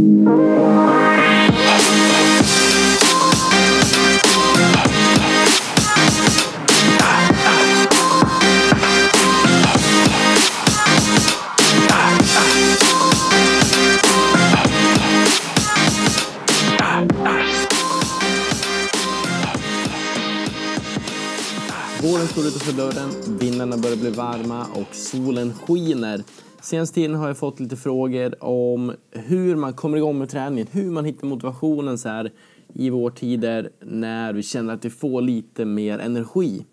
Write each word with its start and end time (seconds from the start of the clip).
Våren 0.00 0.16
står 22.28 22.46
utanför 22.46 22.72
dörren, 22.72 23.38
vindarna 23.38 23.76
börjar 23.76 23.96
bli 23.96 24.10
varma 24.10 24.66
och 24.74 24.94
solen 24.96 25.54
skiner. 25.66 26.24
Senaste 26.62 26.94
tiden 26.94 27.16
har 27.16 27.26
jag 27.26 27.38
fått 27.38 27.60
lite 27.60 27.76
frågor 27.76 28.44
om 28.44 28.92
hur 29.10 29.56
man 29.56 29.72
kommer 29.72 29.96
igång 29.96 30.18
med 30.18 30.28
träningen, 30.28 30.66
hur 30.70 30.90
man 30.90 31.04
hittar 31.04 31.26
motivationen 31.26 31.98
så 31.98 32.08
här 32.08 32.32
i 32.74 32.90
vårtider 32.90 33.70
när 33.80 34.32
vi 34.32 34.42
känner 34.42 34.74
att 34.74 34.84
vi 34.84 34.90
får 34.90 35.22
lite 35.22 35.64
mer 35.64 35.98
energi. 35.98 36.66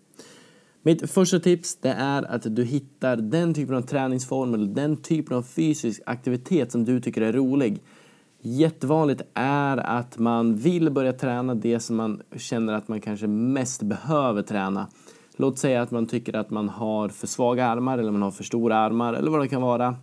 Mitt 0.82 1.10
första 1.10 1.38
tips 1.38 1.76
det 1.76 1.92
är 1.98 2.22
att 2.22 2.56
du 2.56 2.64
hittar 2.64 3.16
den 3.16 3.54
typen 3.54 3.74
av 3.74 3.82
träningsform 3.82 4.54
eller 4.54 4.74
den 4.74 4.96
typen 4.96 5.36
av 5.36 5.42
fysisk 5.42 6.02
aktivitet 6.06 6.72
som 6.72 6.84
du 6.84 7.00
tycker 7.00 7.20
är 7.22 7.32
rolig. 7.32 7.82
Jättevanligt 8.40 9.22
är 9.34 9.76
att 9.76 10.18
man 10.18 10.56
vill 10.56 10.90
börja 10.90 11.12
träna 11.12 11.54
det 11.54 11.80
som 11.80 11.96
man 11.96 12.22
känner 12.36 12.72
att 12.72 12.88
man 12.88 13.00
kanske 13.00 13.26
mest 13.26 13.82
behöver 13.82 14.42
träna. 14.42 14.88
Låt 15.40 15.58
säga 15.58 15.82
att 15.82 15.90
man 15.90 16.06
tycker 16.06 16.36
att 16.36 16.50
man 16.50 16.68
har 16.68 17.08
för 17.08 17.26
svaga 17.26 17.66
armar 17.66 17.98
eller 17.98 18.12
man 18.12 18.22
har 18.22 18.30
för 18.30 18.44
stora 18.44 18.76
armar 18.76 19.14
eller 19.14 19.30
vad 19.30 19.40
det 19.40 19.48
kan 19.48 19.62
vara. 19.62 19.96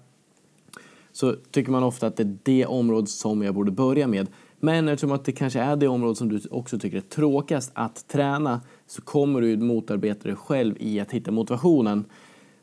Så 1.12 1.36
tycker 1.52 1.72
man 1.72 1.84
ofta 1.84 2.08
att 2.08 2.18
det 2.18 2.24
är 2.24 2.38
det 2.44 2.66
området 2.66 3.10
som 3.10 3.42
jag 3.42 3.56
borde 3.56 3.72
börja 3.72 4.08
med. 4.08 4.28
Men 4.60 4.88
eftersom 4.88 5.12
att 5.12 5.26
det 5.26 5.32
kanske 5.32 5.60
är 5.60 5.76
det 5.76 5.88
område 5.88 6.16
som 6.16 6.30
du 6.30 6.42
också 6.52 6.80
tycker 6.80 6.98
är 6.98 7.02
tråkigast 7.02 7.72
att 7.74 8.08
träna 8.08 8.62
så 8.88 9.02
kommer 9.02 9.42
du 9.42 9.58
motarbeta 9.58 10.24
dig 10.24 10.36
själv 10.36 10.76
i 10.80 11.00
att 11.00 11.12
hitta 11.12 11.32
motivationen. 11.32 12.06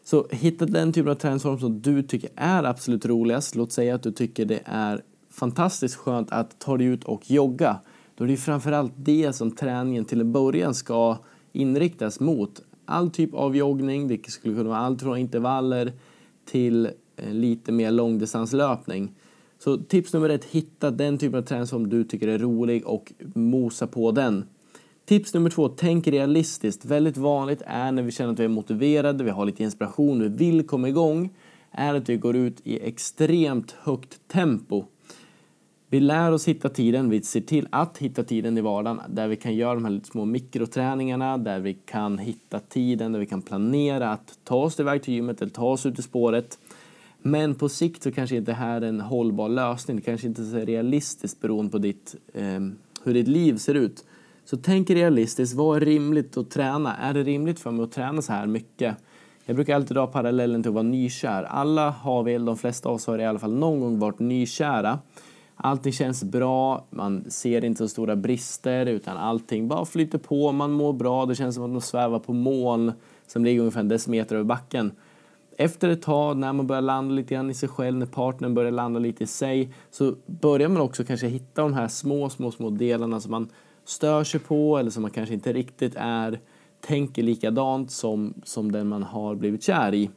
Så 0.04 0.26
hitta 0.30 0.66
den 0.66 0.92
typen 0.92 1.10
av 1.10 1.14
träningsform 1.14 1.58
som 1.58 1.82
du 1.82 2.02
tycker 2.02 2.30
är 2.36 2.64
absolut 2.64 3.06
roligast. 3.06 3.54
Låt 3.54 3.72
säga 3.72 3.94
att 3.94 4.02
du 4.02 4.12
tycker 4.12 4.44
det 4.44 4.60
är 4.64 5.02
fantastiskt 5.30 5.96
skönt 5.96 6.32
att 6.32 6.60
ta 6.60 6.76
dig 6.76 6.86
ut 6.86 7.04
och 7.04 7.30
jogga. 7.30 7.80
Då 8.14 8.24
är 8.24 8.28
det 8.28 8.36
framförallt 8.36 8.92
det 8.96 9.32
som 9.32 9.50
träningen 9.50 10.04
till 10.04 10.20
en 10.20 10.32
början 10.32 10.74
ska 10.74 11.18
inriktas 11.52 12.20
mot. 12.20 12.62
All 12.84 13.10
typ 13.10 13.34
av 13.34 13.56
joggning, 13.56 14.08
det 14.08 14.30
skulle 14.30 14.54
kunna 14.54 14.68
vara 14.68 14.78
allt 14.78 15.02
från 15.02 15.18
intervaller 15.18 15.92
till 16.44 16.86
eh, 17.16 17.32
lite 17.32 17.72
mer 17.72 17.90
långdistanslöpning. 17.90 19.12
Så 19.58 19.76
tips 19.76 20.12
nummer 20.12 20.28
ett, 20.28 20.44
hitta 20.44 20.90
den 20.90 21.18
typen 21.18 21.38
av 21.38 21.42
träning 21.42 21.66
som 21.66 21.88
du 21.88 22.04
tycker 22.04 22.28
är 22.28 22.38
rolig 22.38 22.86
och 22.86 23.12
mosa 23.34 23.86
på 23.86 24.12
den. 24.12 24.44
Tips 25.04 25.34
nummer 25.34 25.50
två, 25.50 25.68
tänk 25.68 26.06
realistiskt. 26.06 26.84
Väldigt 26.84 27.16
vanligt 27.16 27.62
är 27.66 27.92
när 27.92 28.02
vi 28.02 28.12
känner 28.12 28.32
att 28.32 28.40
vi 28.40 28.44
är 28.44 28.48
motiverade, 28.48 29.24
vi 29.24 29.30
har 29.30 29.44
lite 29.44 29.62
inspiration, 29.62 30.22
vi 30.22 30.28
vill 30.28 30.66
komma 30.66 30.88
igång, 30.88 31.34
är 31.70 31.94
att 31.94 32.08
vi 32.08 32.16
går 32.16 32.36
ut 32.36 32.60
i 32.64 32.80
extremt 32.80 33.70
högt 33.70 34.28
tempo. 34.28 34.84
Vi 35.92 36.00
lär 36.00 36.32
oss 36.32 36.48
hitta 36.48 36.68
tiden, 36.68 37.10
vi 37.10 37.22
ser 37.22 37.40
till 37.40 37.68
att 37.70 37.98
hitta 37.98 38.24
tiden 38.24 38.58
i 38.58 38.60
vardagen 38.60 39.00
där 39.08 39.28
vi 39.28 39.36
kan 39.36 39.54
göra 39.54 39.74
de 39.74 39.84
här 39.84 40.00
små 40.04 40.24
mikroträningarna, 40.24 41.38
där 41.38 41.60
vi 41.60 41.74
kan 41.74 42.18
hitta 42.18 42.58
tiden, 42.58 43.12
där 43.12 43.20
vi 43.20 43.26
kan 43.26 43.42
planera 43.42 44.12
att 44.12 44.38
ta 44.44 44.56
oss 44.56 44.80
iväg 44.80 45.02
till 45.02 45.14
gymmet 45.14 45.42
eller 45.42 45.52
ta 45.52 45.66
oss 45.66 45.86
ut 45.86 45.98
i 45.98 46.02
spåret. 46.02 46.58
Men 47.22 47.54
på 47.54 47.68
sikt 47.68 48.02
så 48.02 48.12
kanske 48.12 48.36
inte 48.36 48.50
det 48.50 48.56
här 48.56 48.80
är 48.80 48.86
en 48.86 49.00
hållbar 49.00 49.48
lösning, 49.48 49.96
det 49.96 50.02
kanske 50.02 50.26
inte 50.26 50.42
är 50.42 50.44
så 50.44 50.56
realistiskt 50.56 51.40
beroende 51.40 51.72
på 51.72 51.78
ditt, 51.78 52.14
eh, 52.34 52.60
hur 53.04 53.14
ditt 53.14 53.28
liv 53.28 53.56
ser 53.56 53.74
ut. 53.74 54.04
Så 54.44 54.56
tänk 54.56 54.90
realistiskt, 54.90 55.54
vad 55.54 55.76
är 55.76 55.80
rimligt 55.80 56.36
att 56.36 56.50
träna? 56.50 56.96
Är 56.96 57.14
det 57.14 57.22
rimligt 57.22 57.60
för 57.60 57.70
mig 57.70 57.84
att 57.84 57.92
träna 57.92 58.22
så 58.22 58.32
här 58.32 58.46
mycket? 58.46 58.96
Jag 59.44 59.56
brukar 59.56 59.74
alltid 59.74 59.96
dra 59.96 60.06
parallellen 60.06 60.62
till 60.62 60.70
att 60.70 60.74
vara 60.74 60.82
nykär. 60.82 61.42
Alla 61.42 61.90
har 61.90 62.22
väl, 62.22 62.44
de 62.44 62.56
flesta 62.56 62.88
av 62.88 62.94
oss 62.94 63.06
har 63.06 63.18
i 63.18 63.24
alla 63.24 63.38
fall 63.38 63.54
någon 63.54 63.80
gång 63.80 63.98
varit 63.98 64.18
nykära. 64.18 64.98
Allting 65.56 65.92
känns 65.92 66.24
bra, 66.24 66.84
man 66.90 67.30
ser 67.30 67.64
inte 67.64 67.78
så 67.78 67.88
stora 67.88 68.16
brister 68.16 68.86
utan 68.86 69.16
allting 69.16 69.68
bara 69.68 69.84
flyter 69.84 70.18
på, 70.18 70.52
man 70.52 70.72
mår 70.72 70.92
bra, 70.92 71.26
det 71.26 71.34
känns 71.34 71.54
som 71.54 71.64
att 71.64 71.70
man 71.70 71.80
svävar 71.80 72.18
på 72.18 72.32
moln 72.32 72.92
som 73.26 73.44
ligger 73.44 73.60
ungefär 73.60 73.80
en 73.80 73.88
decimeter 73.88 74.34
över 74.34 74.44
backen. 74.44 74.92
Efter 75.56 75.88
ett 75.88 76.02
tag, 76.02 76.36
när 76.36 76.52
man 76.52 76.66
börjar 76.66 76.82
landa 76.82 77.14
lite 77.14 77.34
grann 77.34 77.50
i 77.50 77.54
sig 77.54 77.68
själv, 77.68 77.96
när 77.98 78.06
partnern 78.06 78.54
börjar 78.54 78.70
landa 78.70 79.00
lite 79.00 79.24
i 79.24 79.26
sig, 79.26 79.74
så 79.90 80.14
börjar 80.26 80.68
man 80.68 80.82
också 80.82 81.04
kanske 81.04 81.26
hitta 81.26 81.62
de 81.62 81.74
här 81.74 81.88
små, 81.88 82.28
små, 82.28 82.50
små 82.50 82.70
delarna 82.70 83.20
som 83.20 83.30
man 83.30 83.48
stör 83.84 84.24
sig 84.24 84.40
på 84.40 84.78
eller 84.78 84.90
som 84.90 85.02
man 85.02 85.10
kanske 85.10 85.34
inte 85.34 85.52
riktigt 85.52 85.94
är, 85.96 86.40
tänker 86.80 87.22
likadant 87.22 87.90
som, 87.90 88.34
som 88.44 88.72
den 88.72 88.88
man 88.88 89.02
har 89.02 89.34
blivit 89.34 89.62
kär 89.62 89.94
i. 89.94 90.10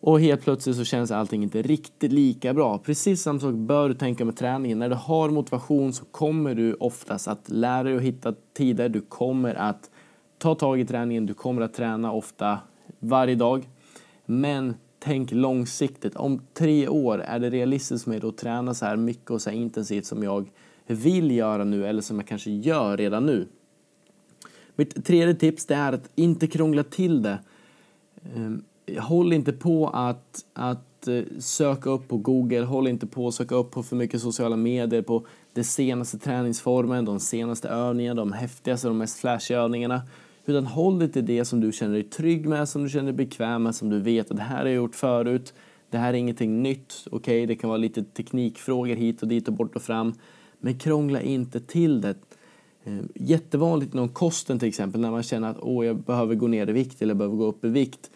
Och 0.00 0.20
helt 0.20 0.42
plötsligt 0.42 0.76
så 0.76 0.84
känns 0.84 1.10
allting 1.10 1.42
inte 1.42 1.62
riktigt 1.62 2.12
lika 2.12 2.54
bra. 2.54 2.78
Precis 2.78 3.22
samma 3.22 3.40
sak 3.40 3.54
bör 3.54 3.88
du 3.88 3.94
tänka 3.94 4.24
med 4.24 4.36
träningen. 4.36 4.78
När 4.78 4.88
du 4.88 4.94
har 4.94 5.30
motivation 5.30 5.92
så 5.92 6.04
kommer 6.04 6.54
du 6.54 6.74
oftast 6.74 7.28
att 7.28 7.48
lära 7.48 7.82
dig 7.82 7.96
att 7.96 8.02
hitta 8.02 8.34
tider. 8.52 8.88
Du 8.88 9.00
kommer 9.00 9.54
att 9.54 9.90
ta 10.38 10.54
tag 10.54 10.80
i 10.80 10.84
träningen. 10.84 11.26
Du 11.26 11.34
kommer 11.34 11.62
att 11.62 11.74
träna 11.74 12.12
ofta 12.12 12.58
varje 12.98 13.34
dag. 13.34 13.68
Men 14.26 14.74
tänk 14.98 15.32
långsiktigt. 15.32 16.16
Om 16.16 16.42
tre 16.54 16.88
år, 16.88 17.18
är 17.18 17.38
det 17.38 17.50
realistiskt 17.50 18.06
med 18.06 18.24
att 18.24 18.38
träna 18.38 18.74
så 18.74 18.86
här 18.86 18.96
mycket 18.96 19.30
och 19.30 19.42
så 19.42 19.50
här 19.50 19.56
intensivt 19.56 20.06
som 20.06 20.22
jag 20.22 20.50
vill 20.86 21.30
göra 21.30 21.64
nu 21.64 21.86
eller 21.86 22.02
som 22.02 22.16
jag 22.16 22.26
kanske 22.26 22.50
gör 22.50 22.96
redan 22.96 23.26
nu? 23.26 23.48
Mitt 24.76 25.04
tredje 25.04 25.34
tips 25.34 25.66
det 25.66 25.74
är 25.74 25.92
att 25.92 26.10
inte 26.14 26.46
krångla 26.46 26.82
till 26.82 27.22
det. 27.22 27.38
Ehm, 28.36 28.62
Håll 29.00 29.32
inte 29.32 29.52
på 29.52 29.88
att, 29.88 30.44
att 30.52 31.08
eh, 31.08 31.22
söka 31.38 31.90
upp 31.90 32.08
på 32.08 32.16
Google, 32.16 32.60
håll 32.60 32.88
inte 32.88 33.06
på 33.06 33.28
att 33.28 33.34
söka 33.34 33.54
upp 33.54 33.70
på 33.70 33.82
för 33.82 33.96
mycket 33.96 34.20
sociala 34.20 34.56
medier, 34.56 35.02
på 35.02 35.26
den 35.52 35.64
senaste 35.64 36.18
träningsformen, 36.18 37.04
de 37.04 37.20
senaste 37.20 37.68
övningarna, 37.68 38.20
de 38.20 38.32
häftigaste, 38.32 38.88
de 38.88 38.98
mest 38.98 39.18
flashiga 39.18 39.58
övningarna. 39.58 40.02
Utan 40.46 40.66
håll 40.66 40.98
dig 40.98 41.12
till 41.12 41.26
det 41.26 41.44
som 41.44 41.60
du 41.60 41.72
känner 41.72 41.94
dig 41.94 42.02
trygg 42.02 42.48
med, 42.48 42.68
som 42.68 42.82
du 42.82 42.88
känner 42.88 43.04
dig 43.04 43.12
bekväm 43.12 43.62
med, 43.62 43.74
som 43.74 43.90
du 43.90 44.00
vet 44.00 44.30
att 44.30 44.36
det 44.36 44.42
här 44.42 44.58
har 44.58 44.66
jag 44.66 44.74
gjort 44.74 44.94
förut. 44.94 45.54
Det 45.90 45.98
här 45.98 46.08
är 46.08 46.16
ingenting 46.16 46.62
nytt. 46.62 46.94
Okej, 47.06 47.16
okay, 47.16 47.46
det 47.46 47.54
kan 47.54 47.68
vara 47.70 47.78
lite 47.78 48.04
teknikfrågor 48.04 48.96
hit 48.96 49.22
och 49.22 49.28
dit 49.28 49.48
och 49.48 49.54
bort 49.54 49.76
och 49.76 49.82
fram. 49.82 50.14
Men 50.58 50.78
krångla 50.78 51.20
inte 51.20 51.60
till 51.60 52.00
det. 52.00 52.14
Eh, 52.84 52.98
jättevanligt 53.14 53.94
inom 53.94 54.08
kosten 54.08 54.58
till 54.58 54.68
exempel, 54.68 55.00
när 55.00 55.10
man 55.10 55.22
känner 55.22 55.50
att 55.50 55.58
åh, 55.60 55.86
jag 55.86 55.96
behöver 55.96 56.34
gå 56.34 56.46
ner 56.46 56.70
i 56.70 56.72
vikt 56.72 57.02
eller 57.02 57.14
behöver 57.14 57.36
gå 57.36 57.44
upp 57.44 57.64
i 57.64 57.68
vikt 57.68 58.10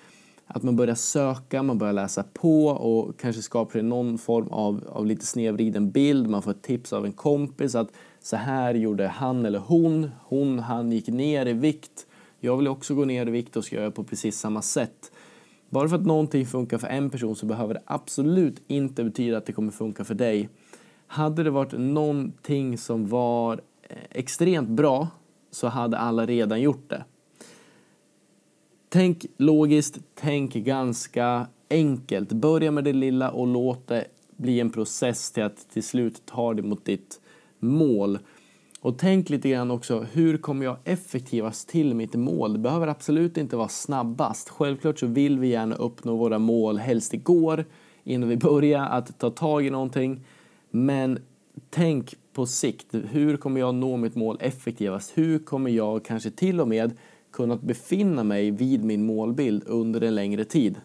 att 0.46 0.62
man 0.62 0.76
börjar 0.76 0.94
söka, 0.94 1.62
man 1.62 1.78
börjar 1.78 1.92
läsa 1.92 2.24
på 2.32 2.66
och 2.66 3.20
kanske 3.20 3.42
skapar 3.42 3.82
någon 3.82 4.18
form 4.18 4.48
av, 4.48 4.84
av 4.88 5.06
lite 5.06 5.26
snedvriden 5.26 5.90
bild. 5.90 6.28
Man 6.30 6.42
får 6.42 6.50
ett 6.50 6.62
tips 6.62 6.92
av 6.92 7.04
en 7.04 7.12
kompis 7.12 7.74
att 7.74 7.88
så 8.20 8.36
här 8.36 8.74
gjorde 8.74 9.08
han 9.08 9.46
eller 9.46 9.58
hon. 9.58 10.10
Hon, 10.22 10.58
han 10.58 10.92
gick 10.92 11.08
ner 11.08 11.46
i 11.46 11.52
vikt. 11.52 12.06
Jag 12.40 12.56
vill 12.56 12.68
också 12.68 12.94
gå 12.94 13.04
ner 13.04 13.26
i 13.26 13.30
vikt 13.30 13.56
och 13.56 13.64
ska 13.64 13.76
göra 13.76 13.90
på 13.90 14.04
precis 14.04 14.38
samma 14.38 14.62
sätt. 14.62 15.12
Bara 15.70 15.88
för 15.88 15.96
att 15.96 16.06
någonting 16.06 16.46
funkar 16.46 16.78
för 16.78 16.88
en 16.88 17.10
person 17.10 17.36
så 17.36 17.46
behöver 17.46 17.74
det 17.74 17.82
absolut 17.84 18.62
inte 18.66 19.04
betyda 19.04 19.38
att 19.38 19.46
det 19.46 19.52
kommer 19.52 19.72
funka 19.72 20.04
för 20.04 20.14
dig. 20.14 20.48
Hade 21.06 21.42
det 21.42 21.50
varit 21.50 21.72
någonting 21.78 22.78
som 22.78 23.08
var 23.08 23.60
eh, 23.82 23.96
extremt 24.10 24.68
bra 24.68 25.08
så 25.50 25.68
hade 25.68 25.98
alla 25.98 26.26
redan 26.26 26.60
gjort 26.60 26.90
det. 26.90 27.04
Tänk 28.94 29.26
logiskt, 29.36 29.98
tänk 30.14 30.54
ganska 30.54 31.46
enkelt. 31.70 32.32
Börja 32.32 32.70
med 32.70 32.84
det 32.84 32.92
lilla 32.92 33.30
och 33.30 33.46
låt 33.46 33.86
det 33.86 34.04
bli 34.36 34.60
en 34.60 34.70
process 34.70 35.32
till 35.32 35.42
att 35.42 35.70
till 35.70 35.82
slut 35.82 36.22
ta 36.26 36.54
dig 36.54 36.64
mot 36.64 36.84
ditt 36.84 37.20
mål. 37.58 38.18
Och 38.80 38.98
tänk 38.98 39.30
lite 39.30 39.48
grann 39.50 39.70
också, 39.70 40.06
hur 40.12 40.38
kommer 40.38 40.64
jag 40.64 40.76
effektivast 40.84 41.68
till 41.68 41.94
mitt 41.94 42.14
mål? 42.14 42.52
Det 42.52 42.58
behöver 42.58 42.86
absolut 42.86 43.36
inte 43.36 43.56
vara 43.56 43.68
snabbast. 43.68 44.48
Självklart 44.48 44.98
så 44.98 45.06
vill 45.06 45.38
vi 45.38 45.48
gärna 45.48 45.74
uppnå 45.74 46.16
våra 46.16 46.38
mål 46.38 46.78
helst 46.78 47.14
igår 47.14 47.64
innan 48.04 48.28
vi 48.28 48.36
börjar 48.50 48.86
att 48.86 49.18
ta 49.18 49.30
tag 49.30 49.66
i 49.66 49.70
någonting. 49.70 50.26
Men 50.70 51.18
tänk 51.70 52.14
på 52.32 52.46
sikt, 52.46 52.86
hur 53.10 53.36
kommer 53.36 53.60
jag 53.60 53.74
nå 53.74 53.96
mitt 53.96 54.14
mål 54.14 54.38
effektivast? 54.40 55.12
Hur 55.14 55.38
kommer 55.38 55.70
jag 55.70 56.04
kanske 56.04 56.30
till 56.30 56.60
och 56.60 56.68
med 56.68 56.92
kunnat 57.34 57.62
befinna 57.62 58.24
mig 58.24 58.50
vid 58.50 58.84
min 58.84 59.06
målbild 59.06 59.62
under 59.66 60.00
en 60.00 60.14
längre 60.14 60.44
tid. 60.44 60.80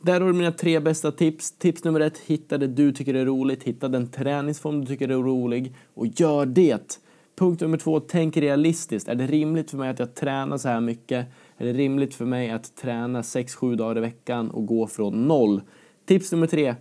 Där 0.00 0.20
har 0.20 0.26
du 0.26 0.32
mina 0.32 0.52
tre 0.52 0.80
bästa 0.80 1.12
tips. 1.12 1.52
Tips 1.52 1.84
nummer 1.84 2.00
ett, 2.00 2.18
hitta 2.18 2.58
det 2.58 2.66
du 2.66 2.92
tycker 2.92 3.14
är 3.14 3.26
roligt, 3.26 3.62
hitta 3.62 3.88
den 3.88 4.10
träningsform 4.10 4.80
du 4.80 4.86
tycker 4.86 5.08
är 5.08 5.14
rolig 5.14 5.74
och 5.94 6.06
gör 6.06 6.46
det. 6.46 6.98
Punkt 7.38 7.60
nummer 7.60 7.78
två, 7.78 8.00
tänk 8.00 8.36
realistiskt. 8.36 9.08
Är 9.08 9.14
det 9.14 9.26
rimligt 9.26 9.70
för 9.70 9.78
mig 9.78 9.90
att 9.90 9.98
jag 9.98 10.14
tränar 10.14 10.58
så 10.58 10.68
här 10.68 10.80
mycket? 10.80 11.26
Är 11.56 11.66
det 11.66 11.72
rimligt 11.72 12.14
för 12.14 12.24
mig 12.24 12.50
att 12.50 12.76
träna 12.76 13.22
6-7 13.22 13.76
dagar 13.76 13.98
i 13.98 14.00
veckan 14.00 14.50
och 14.50 14.66
gå 14.66 14.86
från 14.86 15.28
noll? 15.28 15.60
Tips 16.06 16.32
nummer 16.32 16.46
tre, 16.46 16.74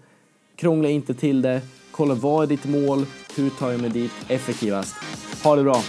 krångla 0.55 0.89
inte 0.89 1.13
till 1.13 1.41
det. 1.41 1.61
Kolla 1.91 2.13
vad 2.13 2.43
är 2.43 2.47
ditt 2.47 2.65
mål? 2.65 3.05
Hur 3.37 3.49
tar 3.49 3.71
jag 3.71 3.81
mig 3.81 3.89
dit 3.89 4.11
effektivast? 4.27 4.95
Ha 5.43 5.55
det 5.55 5.63
bra! 5.63 5.81